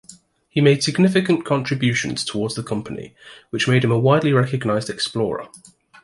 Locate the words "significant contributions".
0.83-2.25